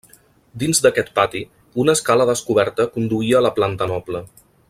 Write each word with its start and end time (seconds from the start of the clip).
Dins 0.61 0.79
d’aquest 0.85 1.11
pati, 1.19 1.41
una 1.83 1.95
escala 1.99 2.27
descoberta 2.31 2.89
conduïa 2.97 3.39
a 3.41 3.45
la 3.49 3.53
planta 3.61 3.93
noble. 3.95 4.25